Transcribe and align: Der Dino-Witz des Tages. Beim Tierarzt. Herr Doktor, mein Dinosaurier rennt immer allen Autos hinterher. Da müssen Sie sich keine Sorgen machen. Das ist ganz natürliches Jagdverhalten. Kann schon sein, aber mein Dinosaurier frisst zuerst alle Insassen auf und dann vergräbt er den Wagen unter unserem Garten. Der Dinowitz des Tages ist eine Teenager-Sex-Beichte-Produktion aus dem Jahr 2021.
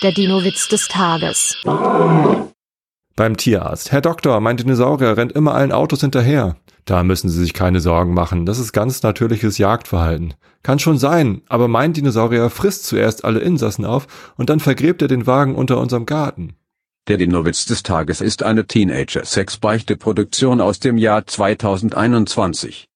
Der 0.00 0.12
Dino-Witz 0.12 0.68
des 0.68 0.86
Tages. 0.86 1.56
Beim 3.16 3.36
Tierarzt. 3.36 3.90
Herr 3.90 4.00
Doktor, 4.00 4.38
mein 4.38 4.56
Dinosaurier 4.56 5.16
rennt 5.16 5.32
immer 5.32 5.56
allen 5.56 5.72
Autos 5.72 6.02
hinterher. 6.02 6.56
Da 6.84 7.02
müssen 7.02 7.28
Sie 7.28 7.40
sich 7.40 7.52
keine 7.52 7.80
Sorgen 7.80 8.14
machen. 8.14 8.46
Das 8.46 8.60
ist 8.60 8.72
ganz 8.72 9.02
natürliches 9.02 9.58
Jagdverhalten. 9.58 10.34
Kann 10.62 10.78
schon 10.78 10.98
sein, 10.98 11.42
aber 11.48 11.66
mein 11.66 11.94
Dinosaurier 11.94 12.48
frisst 12.48 12.86
zuerst 12.86 13.24
alle 13.24 13.40
Insassen 13.40 13.84
auf 13.84 14.06
und 14.36 14.50
dann 14.50 14.60
vergräbt 14.60 15.02
er 15.02 15.08
den 15.08 15.26
Wagen 15.26 15.56
unter 15.56 15.80
unserem 15.80 16.06
Garten. 16.06 16.54
Der 17.08 17.16
Dinowitz 17.16 17.64
des 17.64 17.82
Tages 17.82 18.20
ist 18.20 18.44
eine 18.44 18.68
Teenager-Sex-Beichte-Produktion 18.68 20.60
aus 20.60 20.78
dem 20.78 20.96
Jahr 20.96 21.26
2021. 21.26 22.86